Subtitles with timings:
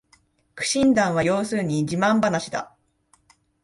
[0.55, 2.75] 苦心談は要するに自慢ばなしだ